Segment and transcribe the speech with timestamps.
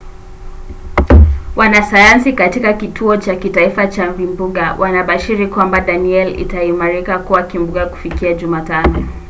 [1.55, 9.07] wanasayansi katika kituo cha kitaifa cha vimbunga wanabashiri kwamba danielle itaimarika kuwa kimbunga kufikia jumatano